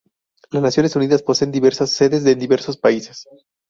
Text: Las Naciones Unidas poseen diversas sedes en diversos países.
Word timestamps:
Las 0.49 0.63
Naciones 0.63 0.95
Unidas 0.95 1.21
poseen 1.21 1.51
diversas 1.51 1.91
sedes 1.91 2.25
en 2.25 2.39
diversos 2.39 2.75
países. 2.75 3.27